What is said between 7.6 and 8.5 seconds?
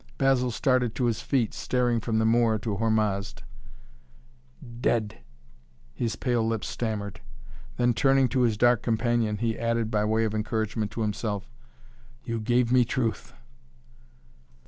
Then, turning to